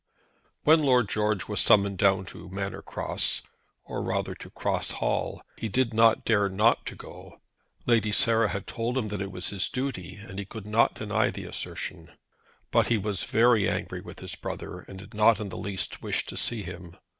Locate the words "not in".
15.13-15.49